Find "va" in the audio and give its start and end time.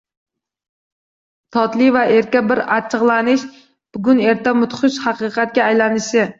1.97-2.05